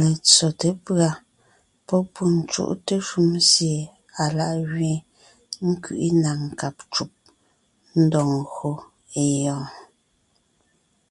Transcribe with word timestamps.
Letsóte 0.00 0.68
pʉ̀a 0.84 1.08
pɔ́ 1.86 2.00
pû 2.12 2.22
cúʼte 2.50 2.94
shúm 3.08 3.30
sie 3.50 3.78
alá’ 4.22 4.46
gẅeen, 4.70 5.04
ńkẅiʼi 5.68 6.08
na 6.22 6.30
nkáb 6.44 6.76
ncùb, 6.86 7.10
ńdɔg 8.02 8.28
ńgÿo 8.40 8.72
é 9.20 9.22
gyɔ́ɔn. 9.40 9.68